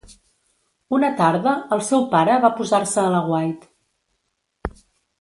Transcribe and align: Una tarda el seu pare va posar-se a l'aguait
Una 0.97 1.11
tarda 1.19 1.53
el 1.77 1.85
seu 1.89 2.07
pare 2.15 2.39
va 2.47 2.53
posar-se 2.61 2.99
a 3.05 3.07
l'aguait 3.19 3.71